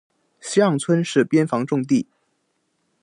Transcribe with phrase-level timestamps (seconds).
[0.39, 2.07] 西让村是边防重地。